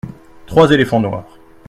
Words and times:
Trois 0.47 0.71
éléphants 0.71 0.99
noirs. 0.99 1.37